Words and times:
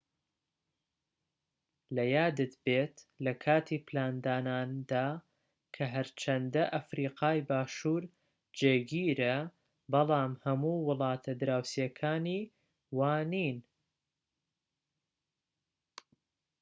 لەیادت 1.95 2.53
بێت 2.63 2.95
لەکاتی 3.25 3.83
پلانداناندا 3.87 5.07
کە 5.75 5.83
هەرچەندە 5.93 6.63
ئەفریقای 6.73 7.39
باشوور 7.49 8.03
جێگیرە 8.59 9.37
بەڵام 9.91 10.33
هەموو 10.45 10.75
وڵاتە 10.87 11.31
دراوسێکانی 11.41 12.41
وانین 12.97 13.57